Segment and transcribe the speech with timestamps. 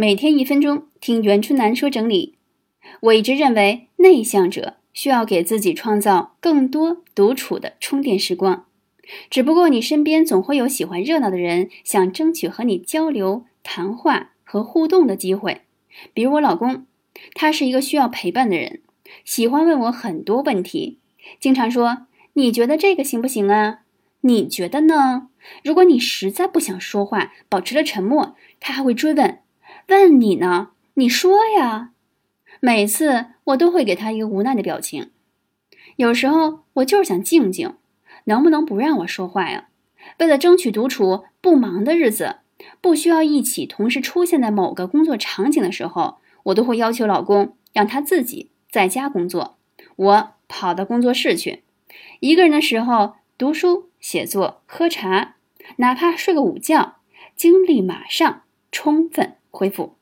[0.00, 2.36] 每天一分钟听袁春楠说整理。
[3.00, 8.66] 我一直认为，内向者需要给自己创造更多独处的充电时光。
[9.28, 15.62] 只不过你身边总会有喜欢热闹的人，想争取和你交流、谈话和互动的机会。
[16.14, 16.86] 比如我老公，
[17.34, 18.80] 他是一个需要陪伴的人，
[19.24, 20.98] 喜欢问我很多问题，
[21.40, 23.80] 经常说：“你觉得这个行不行啊？
[24.20, 25.30] 你觉得呢？”
[25.64, 29.40] 如果你实在不想说话，保持了沉默，他还会追问
[29.88, 30.70] ：“问你呢？
[30.94, 31.90] 你说呀。”
[32.60, 35.10] 每次我都会给他一个无奈的表情。
[35.96, 37.74] 有时候我就是想静静。
[38.24, 39.68] 能不能不让我说话呀？
[40.18, 42.40] 为了争取独处，不忙的日子，
[42.82, 49.56] 不需要一起同时出现在某个工作场景的时候，我都会要求老公让他自己在家工作，
[49.96, 51.62] 我跑到工作室去。
[52.20, 55.36] 一个人的时候，读书、写作、喝茶，
[55.76, 56.96] 哪怕睡个午觉，
[57.34, 59.97] 精力马上充分恢复。